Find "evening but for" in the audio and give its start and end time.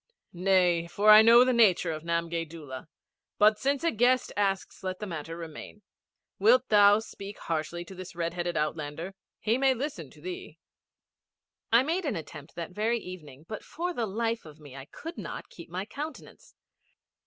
12.97-13.93